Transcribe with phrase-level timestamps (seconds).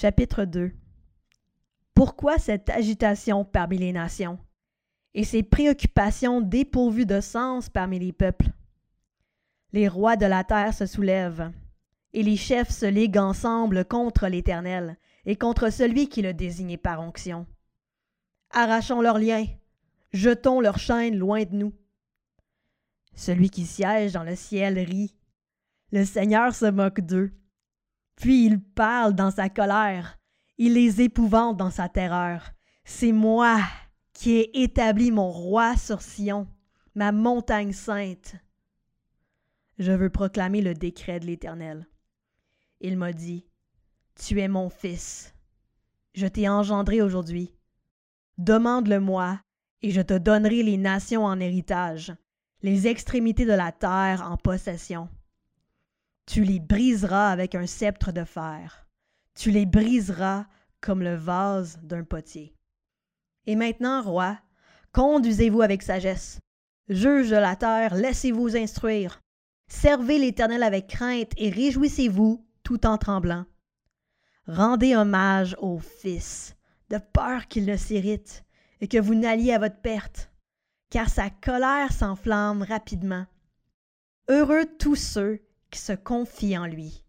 [0.00, 0.70] Chapitre 2
[1.92, 4.38] Pourquoi cette agitation parmi les nations
[5.12, 8.52] et ces préoccupations dépourvues de sens parmi les peuples?
[9.72, 11.50] Les rois de la terre se soulèvent,
[12.12, 17.00] et les chefs se liguent ensemble contre l'Éternel et contre celui qui le désignait par
[17.00, 17.44] onction.
[18.52, 19.46] Arrachons leurs liens,
[20.12, 21.72] jetons leurs chaînes loin de nous.
[23.16, 25.16] Celui qui siège dans le ciel rit.
[25.90, 27.32] Le Seigneur se moque d'eux.
[28.18, 30.18] Puis il parle dans sa colère,
[30.56, 32.50] il les épouvante dans sa terreur.
[32.84, 33.60] C'est moi
[34.12, 36.48] qui ai établi mon roi sur Sion,
[36.96, 38.34] ma montagne sainte.
[39.78, 41.86] Je veux proclamer le décret de l'Éternel.
[42.80, 43.46] Il m'a dit,
[44.16, 45.32] Tu es mon fils.
[46.14, 47.54] Je t'ai engendré aujourd'hui.
[48.36, 49.38] Demande-le-moi,
[49.82, 52.12] et je te donnerai les nations en héritage,
[52.62, 55.08] les extrémités de la terre en possession.
[56.28, 58.86] Tu les briseras avec un sceptre de fer.
[59.34, 60.44] Tu les briseras
[60.82, 62.54] comme le vase d'un potier.
[63.46, 64.38] Et maintenant, roi,
[64.92, 66.38] conduisez-vous avec sagesse.
[66.90, 69.20] Juge de la terre, laissez-vous instruire.
[69.68, 73.46] Servez l'Éternel avec crainte et réjouissez-vous tout en tremblant.
[74.46, 76.54] Rendez hommage au Fils,
[76.90, 78.44] de peur qu'il ne s'irrite
[78.82, 80.30] et que vous n'alliez à votre perte,
[80.90, 83.24] car sa colère s'enflamme rapidement.
[84.28, 85.40] Heureux tous ceux
[85.76, 87.04] se confient en lui.